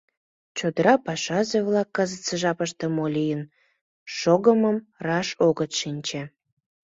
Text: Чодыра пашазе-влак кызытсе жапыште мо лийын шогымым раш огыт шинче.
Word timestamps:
Чодыра 0.57 0.93
пашазе-влак 1.05 1.89
кызытсе 1.95 2.35
жапыште 2.41 2.85
мо 2.95 3.05
лийын 3.15 3.41
шогымым 4.17 4.77
раш 5.05 5.27
огыт 5.47 5.71
шинче. 5.79 6.21